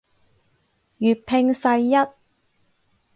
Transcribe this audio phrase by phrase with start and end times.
[0.97, 1.93] 粵拼世一